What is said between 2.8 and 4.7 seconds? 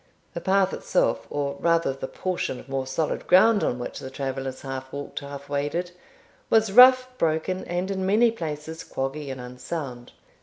solid ground on which the travellers